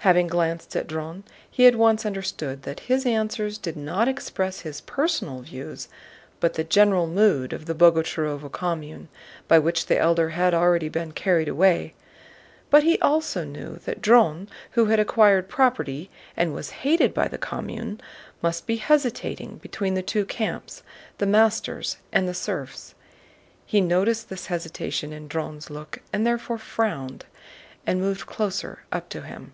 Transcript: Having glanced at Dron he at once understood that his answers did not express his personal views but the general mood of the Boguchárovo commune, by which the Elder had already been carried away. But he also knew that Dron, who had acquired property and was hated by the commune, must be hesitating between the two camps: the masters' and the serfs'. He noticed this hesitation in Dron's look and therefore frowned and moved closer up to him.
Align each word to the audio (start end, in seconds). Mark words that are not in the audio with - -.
Having 0.00 0.28
glanced 0.28 0.74
at 0.76 0.86
Dron 0.86 1.24
he 1.50 1.66
at 1.66 1.74
once 1.76 2.06
understood 2.06 2.62
that 2.62 2.80
his 2.80 3.04
answers 3.04 3.58
did 3.58 3.76
not 3.76 4.08
express 4.08 4.60
his 4.60 4.80
personal 4.80 5.40
views 5.40 5.88
but 6.40 6.54
the 6.54 6.64
general 6.64 7.06
mood 7.06 7.52
of 7.52 7.66
the 7.66 7.74
Boguchárovo 7.74 8.50
commune, 8.50 9.08
by 9.46 9.58
which 9.58 9.84
the 9.84 9.98
Elder 9.98 10.30
had 10.30 10.54
already 10.54 10.88
been 10.88 11.12
carried 11.12 11.48
away. 11.50 11.92
But 12.70 12.82
he 12.82 12.98
also 13.00 13.44
knew 13.44 13.76
that 13.84 14.00
Dron, 14.00 14.48
who 14.70 14.86
had 14.86 14.98
acquired 14.98 15.50
property 15.50 16.08
and 16.34 16.54
was 16.54 16.70
hated 16.80 17.12
by 17.12 17.28
the 17.28 17.36
commune, 17.36 18.00
must 18.40 18.66
be 18.66 18.76
hesitating 18.76 19.58
between 19.58 19.92
the 19.92 20.02
two 20.02 20.24
camps: 20.24 20.82
the 21.18 21.26
masters' 21.26 21.98
and 22.10 22.26
the 22.26 22.32
serfs'. 22.32 22.94
He 23.66 23.82
noticed 23.82 24.30
this 24.30 24.46
hesitation 24.46 25.12
in 25.12 25.28
Dron's 25.28 25.68
look 25.68 25.98
and 26.10 26.26
therefore 26.26 26.56
frowned 26.56 27.26
and 27.86 28.00
moved 28.00 28.24
closer 28.24 28.84
up 28.90 29.10
to 29.10 29.20
him. 29.20 29.52